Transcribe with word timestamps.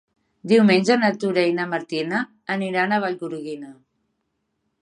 Diumenge 0.51 0.95
na 1.01 1.11
Tura 1.25 1.43
i 1.51 1.53
na 1.59 1.67
Martina 1.75 2.23
aniran 2.57 2.97
a 2.99 3.03
Vallgorguina. 3.07 3.71